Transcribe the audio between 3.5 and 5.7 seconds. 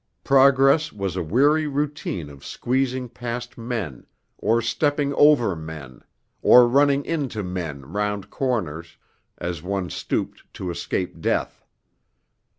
men, or stepping over